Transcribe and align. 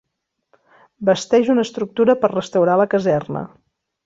Basteix 1.09 1.51
una 1.57 1.65
estructura 1.67 2.17
per 2.25 2.33
restaurar 2.33 2.79
la 2.83 2.89
caserna. 2.97 3.45